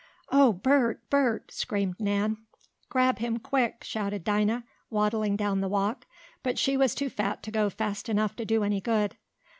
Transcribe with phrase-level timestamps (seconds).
[0.31, 0.99] "Oh, Bert!
[1.11, 2.37] Bert!" screamed Nan.
[2.89, 6.07] "Grab him quick!" shouted Dinah, waddling down the walk.
[6.41, 9.15] But she was too fat to go fast enough to do any good.